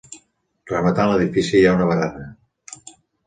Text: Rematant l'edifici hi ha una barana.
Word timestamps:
Rematant 0.71 1.11
l'edifici 1.11 1.55
hi 1.59 1.67
ha 1.71 1.75
una 1.79 1.89
barana. 1.91 2.27